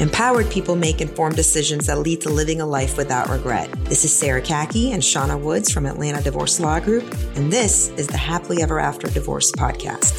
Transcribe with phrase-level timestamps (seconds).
[0.00, 3.68] Empowered people make informed decisions that lead to living a life without regret.
[3.86, 7.02] This is Sarah Khaki and Shauna Woods from Atlanta Divorce Law Group,
[7.34, 10.14] and this is the Happily Ever After Divorce podcast.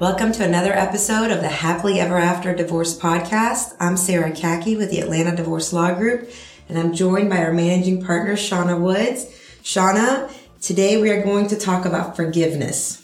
[0.00, 3.76] Welcome to another episode of the Happily Ever After Divorce podcast.
[3.78, 6.28] I'm Sarah Khaki with the Atlanta Divorce Law Group,
[6.68, 9.26] and I'm joined by our managing partner, Shauna Woods.
[9.62, 13.00] Shauna, today we are going to talk about forgiveness.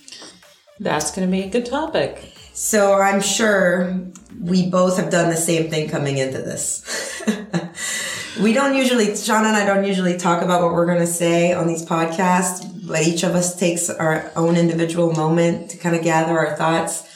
[0.81, 2.35] That's going to be a good topic.
[2.53, 4.01] So I'm sure
[4.41, 7.23] we both have done the same thing coming into this.
[8.41, 11.53] we don't usually, Shauna and I don't usually talk about what we're going to say
[11.53, 16.03] on these podcasts, but each of us takes our own individual moment to kind of
[16.03, 17.07] gather our thoughts.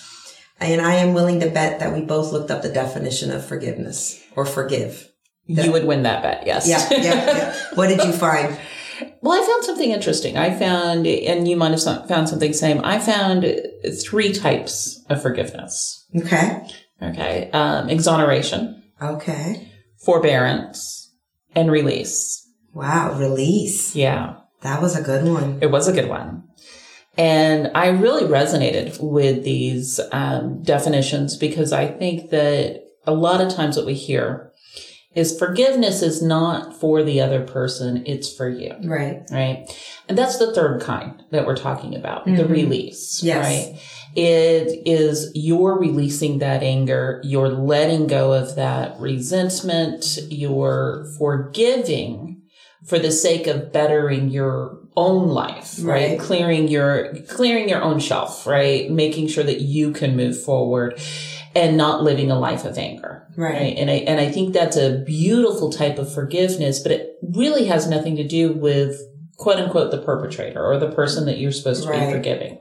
[0.60, 4.22] And I am willing to bet that we both looked up the definition of forgiveness
[4.36, 5.10] or forgive.
[5.46, 6.66] You would win that bet, yes.
[6.66, 7.56] Yeah, yeah, yeah.
[7.74, 8.58] What did you find?
[9.20, 10.36] Well, I found something interesting.
[10.36, 12.80] I found, and you might have found something same.
[12.84, 13.44] I found
[14.02, 16.06] three types of forgiveness.
[16.16, 16.66] Okay.
[17.02, 17.50] Okay.
[17.52, 18.82] Um, exoneration.
[19.00, 19.70] Okay.
[20.04, 21.12] Forbearance
[21.54, 22.48] and release.
[22.72, 23.18] Wow.
[23.18, 23.94] Release.
[23.96, 24.36] Yeah.
[24.62, 25.58] That was a good one.
[25.60, 26.44] It was a good one.
[27.16, 33.54] And I really resonated with these um, definitions because I think that a lot of
[33.54, 34.52] times what we hear
[35.14, 38.74] is forgiveness is not for the other person, it's for you.
[38.84, 39.22] Right.
[39.30, 39.66] Right.
[40.08, 42.36] And that's the third kind that we're talking about, mm-hmm.
[42.36, 43.22] the release.
[43.22, 43.44] Yes.
[43.44, 43.80] Right.
[44.16, 52.42] It is you're releasing that anger, you're letting go of that resentment, you're forgiving
[52.86, 56.10] for the sake of bettering your own life, right?
[56.10, 56.20] right?
[56.20, 58.88] Clearing your, clearing your own shelf, right?
[58.88, 61.00] Making sure that you can move forward
[61.54, 63.26] and not living a life of anger.
[63.36, 63.54] Right.
[63.54, 63.76] right.
[63.76, 67.88] And I, and I think that's a beautiful type of forgiveness, but it really has
[67.88, 69.00] nothing to do with
[69.36, 72.06] quote unquote the perpetrator or the person that you're supposed to right.
[72.06, 72.60] be forgiving.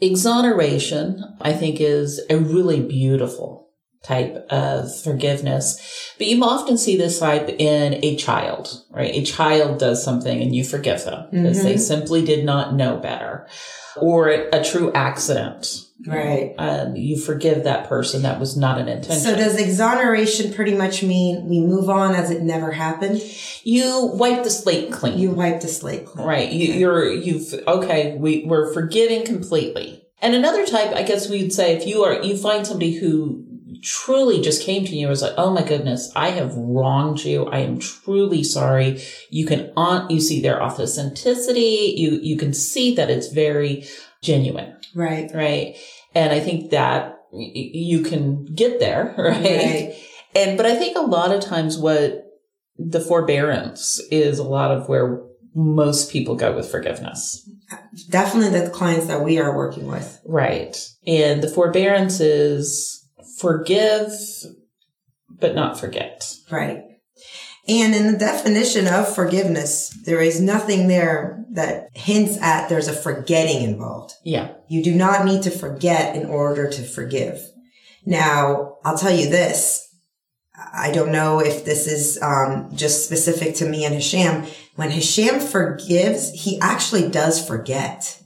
[0.00, 3.62] Exoneration, I think is a really beautiful
[4.02, 6.12] type of forgiveness.
[6.18, 9.14] But you often see this type in a child, right?
[9.14, 11.66] A child does something and you forgive them because mm-hmm.
[11.66, 13.46] they simply did not know better
[13.96, 16.54] or a true accident Right.
[16.58, 18.22] Um, you forgive that person.
[18.22, 19.22] That was not an intention.
[19.22, 23.22] So does exoneration pretty much mean we move on as it never happened?
[23.62, 25.18] You wipe the slate clean.
[25.18, 26.26] You wipe the slate clean.
[26.26, 26.52] Right.
[26.52, 30.04] You, you're, you've, okay, we, we're forgiving completely.
[30.20, 33.44] And another type, I guess we'd say if you are, you find somebody who
[33.82, 37.46] truly just came to you and was like, Oh my goodness, I have wronged you.
[37.46, 39.02] I am truly sorry.
[39.30, 41.94] You can, on, you see their authenticity.
[41.96, 43.86] You, you can see that it's very
[44.20, 44.76] genuine.
[44.94, 45.30] Right.
[45.32, 45.76] Right.
[46.14, 49.14] And I think that you can get there.
[49.18, 49.42] Right?
[49.42, 49.94] right.
[50.34, 52.24] And, but I think a lot of times what
[52.78, 55.22] the forbearance is a lot of where
[55.54, 57.48] most people go with forgiveness.
[58.08, 60.20] Definitely the clients that we are working with.
[60.26, 60.76] Right.
[61.06, 63.06] And the forbearance is
[63.38, 64.10] forgive,
[65.28, 66.24] but not forget.
[66.50, 66.84] Right.
[67.68, 72.92] And in the definition of forgiveness, there is nothing there that hints at there's a
[72.92, 74.14] forgetting involved.
[74.24, 74.54] Yeah.
[74.68, 77.40] You do not need to forget in order to forgive.
[78.04, 79.88] Now, I'll tell you this.
[80.74, 84.46] I don't know if this is um, just specific to me and Hisham.
[84.74, 88.20] When Hisham forgives, he actually does forget.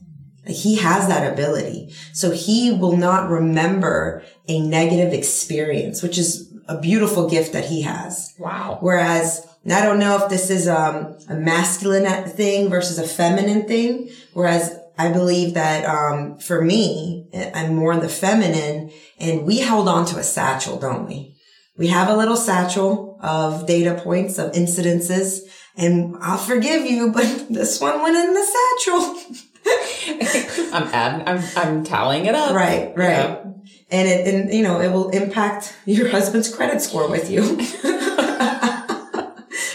[0.46, 1.92] He has that ability.
[2.12, 7.82] So he will not remember a negative experience, which is a beautiful gift that he
[7.82, 8.34] has.
[8.38, 8.78] Wow.
[8.80, 14.10] Whereas I don't know if this is um, a masculine thing versus a feminine thing.
[14.32, 19.88] Whereas I believe that um, for me, I'm more in the feminine, and we hold
[19.88, 21.36] on to a satchel, don't we?
[21.76, 25.40] We have a little satchel of data points of incidences,
[25.76, 29.42] and I'll forgive you, but this one went in the satchel.
[30.72, 32.54] I'm adding, I'm, I'm tallying it up.
[32.54, 33.08] Right, right.
[33.08, 33.44] Yeah.
[33.90, 37.56] And it, and you know, it will impact your husband's credit score with you.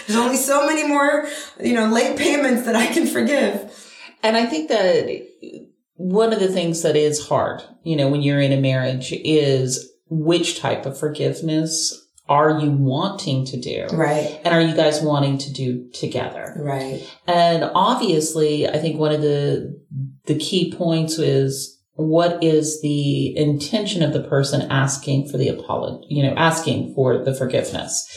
[0.06, 1.26] There's only so many more,
[1.60, 3.70] you know, late payments that I can forgive.
[4.22, 5.26] And I think that
[5.94, 9.90] one of the things that is hard, you know, when you're in a marriage is
[10.10, 11.98] which type of forgiveness
[12.28, 13.86] are you wanting to do?
[13.92, 14.40] Right.
[14.44, 16.54] And are you guys wanting to do together?
[16.56, 17.06] Right.
[17.26, 19.80] And obviously, I think one of the,
[20.26, 26.06] the key points is what is the intention of the person asking for the apology,
[26.08, 28.08] you know, asking for the forgiveness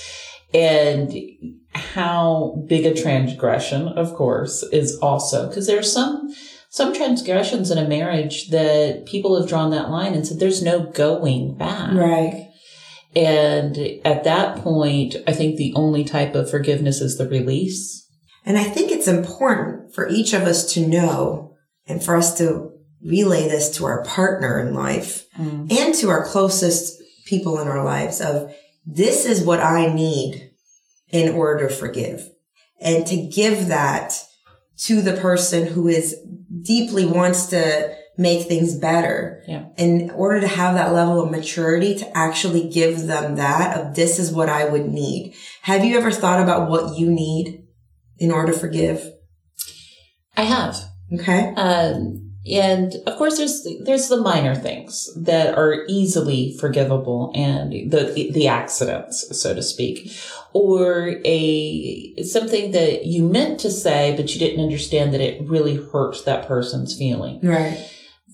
[0.53, 1.13] and
[1.73, 6.33] how big a transgression, of course, is also because there's some,
[6.69, 10.89] some transgressions in a marriage that people have drawn that line and said there's no
[10.91, 11.93] going back.
[11.93, 12.49] Right.
[13.15, 18.05] And at that point, I think the only type of forgiveness is the release.
[18.45, 21.55] And I think it's important for each of us to know
[21.87, 22.74] and for us to
[23.05, 25.71] relay this to our partner in life mm.
[25.71, 28.53] and to our closest people in our lives of
[28.85, 30.51] this is what I need
[31.09, 32.29] in order to forgive
[32.79, 34.13] and to give that
[34.77, 36.15] to the person who is
[36.61, 39.43] deeply wants to make things better.
[39.47, 39.65] Yeah.
[39.77, 44.19] In order to have that level of maturity to actually give them that of this
[44.19, 45.35] is what I would need.
[45.63, 47.63] Have you ever thought about what you need
[48.17, 49.09] in order to forgive?
[50.37, 50.77] I have.
[51.13, 51.53] Okay.
[51.55, 58.29] Um, and of course, there's there's the minor things that are easily forgivable, and the
[58.31, 60.11] the accidents, so to speak,
[60.53, 65.75] or a something that you meant to say but you didn't understand that it really
[65.91, 67.39] hurt that person's feeling.
[67.41, 67.91] Right.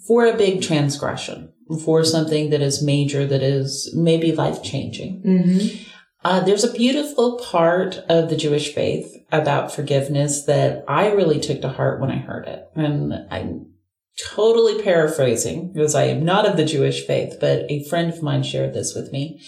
[0.08, 1.54] For a big transgression,
[1.86, 5.24] for something that is major, that is maybe life changing.
[5.24, 5.84] Mm-hmm.
[6.24, 11.62] Uh, there's a beautiful part of the Jewish faith about forgiveness that I really took
[11.62, 12.70] to heart when I heard it.
[12.76, 13.71] And I'm
[14.18, 18.44] totally paraphrasing because I am not of the Jewish faith, but a friend of mine
[18.44, 19.42] shared this with me.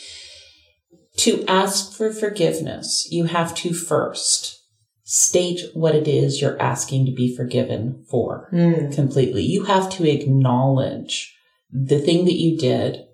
[1.18, 4.60] To ask for forgiveness, you have to first
[5.04, 8.94] state what it is you're asking to be forgiven for Mm.
[8.94, 9.44] completely.
[9.44, 11.36] You have to acknowledge
[11.72, 13.06] the thing that you did,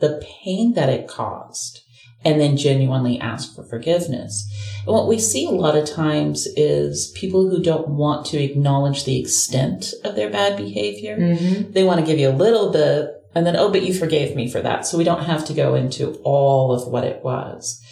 [0.00, 1.80] the pain that it caused,
[2.24, 4.48] and then genuinely ask for forgiveness.
[4.84, 9.04] And what we see a lot of times is people who don't want to acknowledge
[9.04, 11.16] the extent of their bad behavior.
[11.16, 11.72] Mm-hmm.
[11.72, 14.48] They want to give you a little bit and then, oh, but you forgave me
[14.48, 14.86] for that.
[14.86, 17.82] So we don't have to go into all of what it was.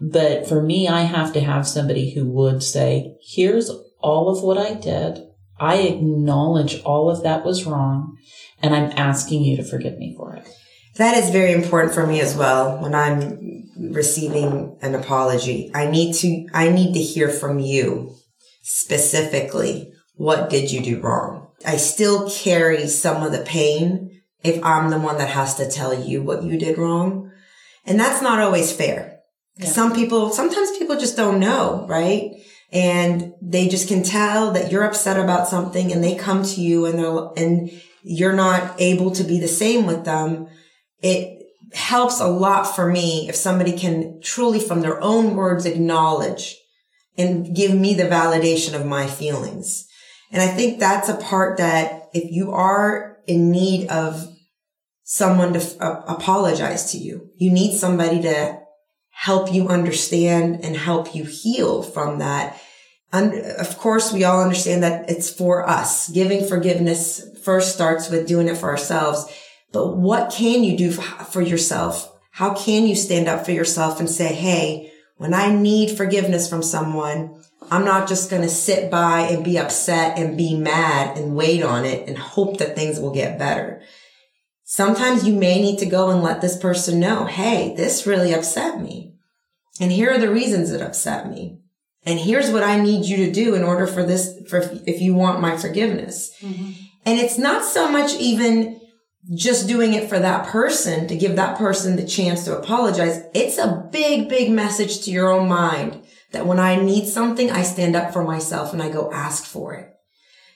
[0.00, 3.70] But for me, I have to have somebody who would say, here's
[4.00, 5.20] all of what I did.
[5.60, 8.16] I acknowledge all of that was wrong
[8.62, 10.48] and I'm asking you to forgive me for it.
[10.96, 15.70] That is very important for me as well when I'm receiving an apology.
[15.74, 18.14] I need to, I need to hear from you
[18.62, 19.92] specifically.
[20.16, 21.48] What did you do wrong?
[21.66, 25.94] I still carry some of the pain if I'm the one that has to tell
[25.94, 27.32] you what you did wrong.
[27.84, 29.20] And that's not always fair.
[29.56, 29.66] Yeah.
[29.66, 32.32] Some people, sometimes people just don't know, right?
[32.72, 36.86] And they just can tell that you're upset about something and they come to you
[36.86, 37.70] and they're, and
[38.02, 40.48] you're not able to be the same with them.
[41.04, 41.42] It
[41.74, 46.56] helps a lot for me if somebody can truly from their own words acknowledge
[47.18, 49.86] and give me the validation of my feelings.
[50.32, 54.26] And I think that's a part that if you are in need of
[55.02, 58.58] someone to uh, apologize to you, you need somebody to
[59.10, 62.58] help you understand and help you heal from that.
[63.12, 66.08] And of course, we all understand that it's for us.
[66.08, 69.26] Giving forgiveness first starts with doing it for ourselves.
[69.74, 72.16] But what can you do for yourself?
[72.30, 76.62] How can you stand up for yourself and say, Hey, when I need forgiveness from
[76.62, 81.34] someone, I'm not just going to sit by and be upset and be mad and
[81.34, 83.82] wait on it and hope that things will get better.
[84.62, 88.80] Sometimes you may need to go and let this person know, Hey, this really upset
[88.80, 89.16] me.
[89.80, 91.58] And here are the reasons it upset me.
[92.06, 95.14] And here's what I need you to do in order for this, for if you
[95.14, 96.32] want my forgiveness.
[96.40, 96.70] Mm-hmm.
[97.06, 98.80] And it's not so much even
[99.32, 103.22] just doing it for that person to give that person the chance to apologize.
[103.34, 107.62] It's a big, big message to your own mind that when I need something, I
[107.62, 109.90] stand up for myself and I go ask for it.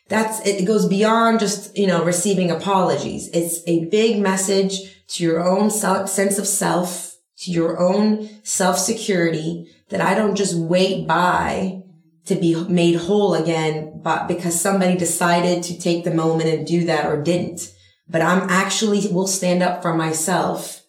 [0.09, 3.29] That's, it goes beyond just, you know, receiving apologies.
[3.33, 8.79] It's a big message to your own self, sense of self, to your own self
[8.79, 11.83] security that I don't just wait by
[12.27, 16.85] to be made whole again, but because somebody decided to take the moment and do
[16.85, 17.73] that or didn't.
[18.09, 20.85] But I'm actually will stand up for myself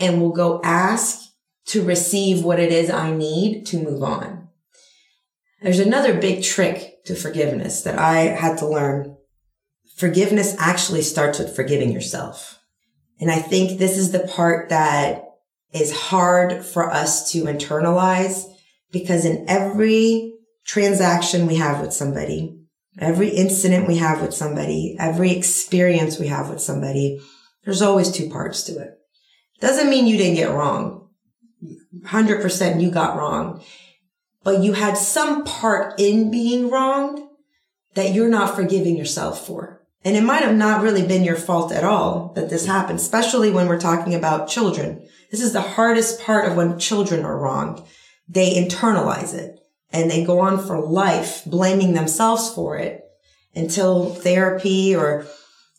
[0.00, 1.30] and will go ask
[1.66, 4.48] to receive what it is I need to move on.
[5.62, 9.16] There's another big trick to forgiveness that I had to learn.
[9.96, 12.58] Forgiveness actually starts with forgiving yourself.
[13.20, 15.24] And I think this is the part that
[15.72, 18.44] is hard for us to internalize
[18.92, 20.34] because in every
[20.66, 22.63] transaction we have with somebody,
[22.98, 27.20] every incident we have with somebody, every experience we have with somebody,
[27.64, 28.98] there's always two parts to it.
[29.60, 31.08] Doesn't mean you didn't get wrong.
[32.04, 33.62] 100% you got wrong,
[34.42, 37.26] but you had some part in being wronged
[37.94, 39.82] that you're not forgiving yourself for.
[40.04, 43.50] And it might have not really been your fault at all that this happened, especially
[43.50, 45.08] when we're talking about children.
[45.30, 47.82] This is the hardest part of when children are wronged.
[48.28, 49.63] They internalize it
[49.94, 53.04] and they go on for life blaming themselves for it
[53.54, 55.26] until therapy or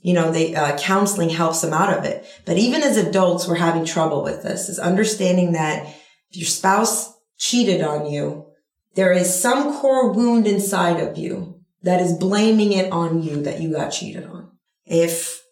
[0.01, 3.55] you know they uh, counseling helps them out of it but even as adults we're
[3.55, 5.85] having trouble with this is understanding that
[6.31, 8.47] if your spouse cheated on you
[8.95, 13.61] there is some core wound inside of you that is blaming it on you that
[13.61, 14.51] you got cheated on
[14.85, 15.43] if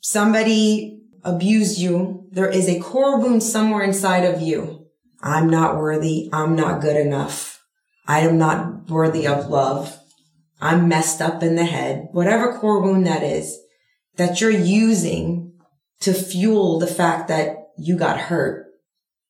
[0.00, 4.86] somebody abused you, there is a core wound somewhere inside of you.
[5.22, 6.30] I'm not worthy.
[6.32, 7.59] I'm not good enough.
[8.10, 9.96] I am not worthy of love.
[10.60, 12.08] I'm messed up in the head.
[12.10, 13.56] Whatever core wound that is
[14.16, 15.52] that you're using
[16.00, 18.66] to fuel the fact that you got hurt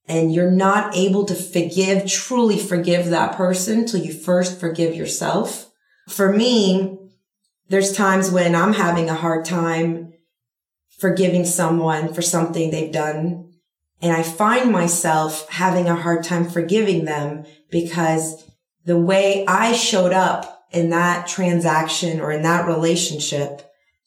[0.09, 5.71] and you're not able to forgive, truly forgive that person till you first forgive yourself.
[6.09, 6.97] For me,
[7.69, 10.15] there's times when I'm having a hard time
[10.99, 13.53] forgiving someone for something they've done.
[14.01, 18.50] And I find myself having a hard time forgiving them because
[18.85, 23.63] the way I showed up in that transaction or in that relationship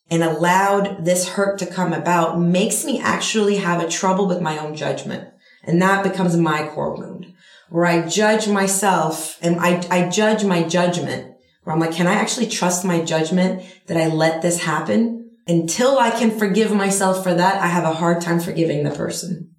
[0.10, 4.58] and allowed this hurt to come about makes me actually have a trouble with my
[4.58, 5.30] own judgment.
[5.64, 7.34] And that becomes my core wound
[7.70, 12.14] where I judge myself and I, I judge my judgment where I'm like, can I
[12.14, 15.32] actually trust my judgment that I let this happen?
[15.48, 19.53] Until I can forgive myself for that, I have a hard time forgiving the person.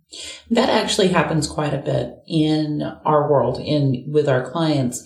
[0.50, 5.02] That actually happens quite a bit in our world, in with our clients,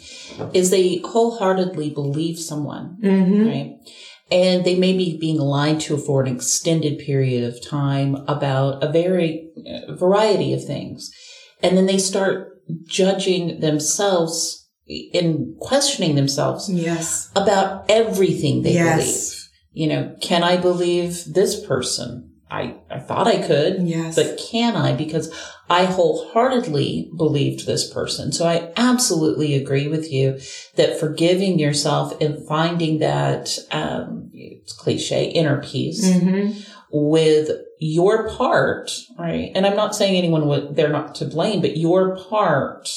[0.52, 3.46] is they wholeheartedly believe someone, Mm-hmm.
[3.46, 3.76] right?
[4.30, 8.92] And they may be being lied to for an extended period of time about a
[8.92, 11.10] very uh, variety of things.
[11.62, 14.68] And then they start judging themselves
[15.14, 17.30] and questioning themselves Yes.
[17.34, 18.96] about everything they Yes.
[18.96, 19.34] believe.
[19.72, 22.30] You know, can I believe this person?
[22.50, 24.17] I, I thought I could, Yes.
[24.17, 24.95] but can I?
[24.95, 25.31] Because
[25.69, 28.33] I wholeheartedly believed this person.
[28.33, 30.38] So I absolutely agree with you
[30.76, 36.59] that forgiving yourself and finding that, um, it's cliche, inner peace Mm-hmm.
[36.90, 37.50] with
[37.81, 39.52] your part, right?
[39.55, 42.88] And I'm not saying anyone would, they're not to blame, but your part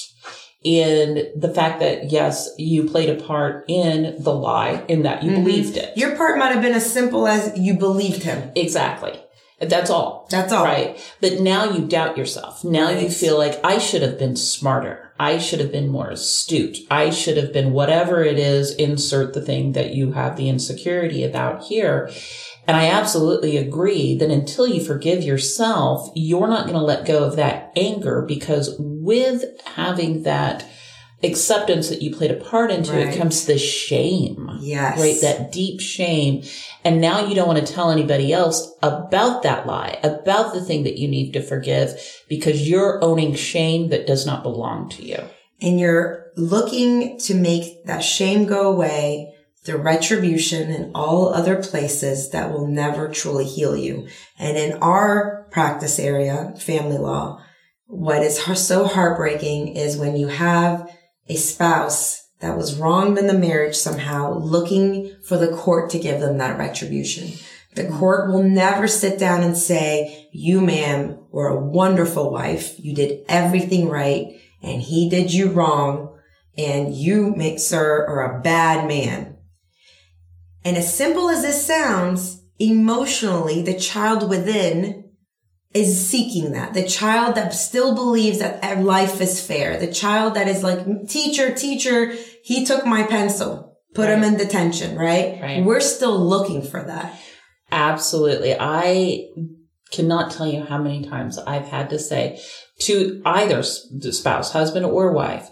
[0.64, 5.32] in the fact that yes, you played a part in the lie in that you
[5.32, 5.44] Mhm.
[5.44, 5.98] believed it.
[5.98, 8.52] Your part might have been as simple as you believed him.
[8.56, 9.14] Exactly.
[9.62, 10.28] That's all.
[10.30, 10.66] That's all.
[10.66, 11.00] Right.
[11.22, 12.64] But now you doubt yourself.
[12.64, 15.14] Now you feel like I should have been smarter.
[15.20, 16.80] I should have been more astute.
[16.90, 21.24] I should have been whatever it is, insert the thing that you have the insecurity
[21.24, 22.10] about here.
[22.68, 27.24] And I absolutely agree that until you forgive yourself, you're not going to let go
[27.24, 30.66] of that anger because with having that
[31.24, 33.08] acceptance that you played a part into Right.
[33.14, 35.00] it comes the shame Yes.
[35.00, 35.20] right?
[35.22, 36.44] That deep shame.
[36.84, 40.84] And now you don't want to tell anybody else about that lie, about the thing
[40.84, 45.20] that you need to forgive because you're owning shame that does not belong to you.
[45.64, 49.32] and you're looking to make that shame go away
[49.64, 54.08] through retribution and all other places that will never truly heal you.
[54.40, 57.44] And in our practice area, family law,
[57.86, 60.90] what is so heartbreaking is when you have
[61.32, 66.20] a spouse that was wronged in the marriage somehow looking for the court to give
[66.20, 67.32] them that retribution.
[67.76, 72.78] The court will never sit down and say, you ma'am were a wonderful wife.
[72.78, 76.20] You did everything right and he did you wrong
[76.58, 79.38] and you, make sir, are a bad man.
[80.66, 85.01] And as simple as this sounds, emotionally, the child within
[85.74, 86.74] is seeking that.
[86.74, 89.80] The child that still believes that life is fair.
[89.80, 92.14] The child that is like, teacher, teacher,
[92.44, 95.40] he took my pencil, put him in detention, right?
[95.42, 95.64] Right.
[95.64, 97.18] We're still looking for that.
[97.72, 98.56] Absolutely.
[98.60, 99.30] I
[99.92, 102.42] cannot tell you how many times I've had to say
[102.80, 103.64] to either
[103.98, 105.50] the spouse, husband or wife,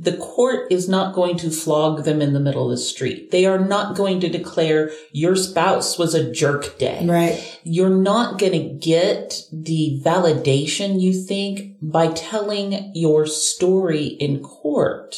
[0.00, 3.32] the court is not going to flog them in the middle of the street.
[3.32, 7.04] They are not going to declare your spouse was a jerk day.
[7.04, 7.60] Right.
[7.64, 15.16] You're not going to get the validation you think by telling your story in court.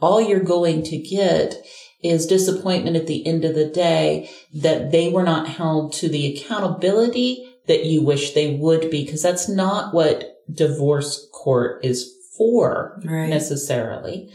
[0.00, 1.54] All you're going to get
[2.02, 6.34] is disappointment at the end of the day that they were not held to the
[6.34, 12.98] accountability that you wish they would be, because that's not what divorce court is for
[13.04, 13.28] Right.
[13.28, 14.30] necessarily.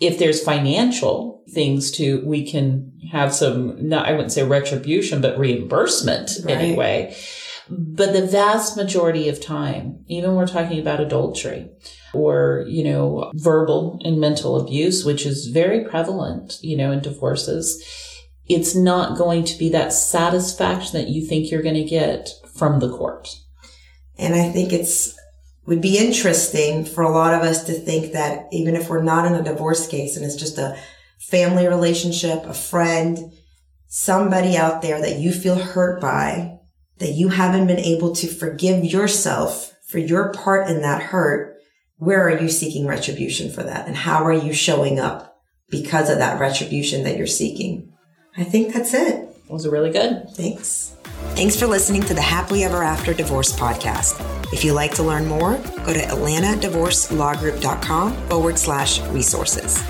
[0.00, 5.38] If there's financial things to, we can have some, not, I wouldn't say retribution, but
[5.38, 6.56] reimbursement Right.
[6.56, 7.14] anyway.
[7.68, 11.68] But the vast majority of time, even when we're talking about adultery
[12.14, 17.84] or, you know, verbal and mental abuse, which is very prevalent, you know, in divorces,
[18.48, 22.80] it's not going to be that satisfaction that you think you're going to get from
[22.80, 23.28] the court.
[24.18, 25.14] And I think it's
[25.66, 29.26] would be interesting for a lot of us to think that even if we're not
[29.26, 30.76] in a divorce case and it's just a
[31.20, 33.32] family relationship, a friend,
[33.86, 36.58] somebody out there that you feel hurt by,
[36.98, 41.56] that you haven't been able to forgive yourself for your part in that hurt,
[41.96, 43.86] where are you seeking retribution for that?
[43.86, 45.36] And how are you showing up
[45.68, 47.92] because of that retribution that you're seeking?
[48.36, 49.21] I think that's it.
[49.48, 50.28] Was it really good?
[50.30, 50.96] Thanks.
[51.34, 54.18] Thanks for listening to the Happily Ever After Divorce podcast.
[54.52, 59.82] If you'd like to learn more, go to atlantadivorcelawgroup.com forward slash resources.